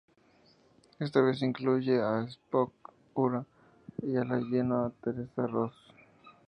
Esta 0.97 1.21
vez 1.21 1.43
incluye 1.43 2.01
a 2.01 2.23
Spock, 2.23 2.73
Uhura 3.13 3.45
y 4.01 4.15
a 4.17 4.23
la 4.23 4.39
Yeoman 4.39 4.91
Teresa 4.99 5.45
Ross. 5.45 5.75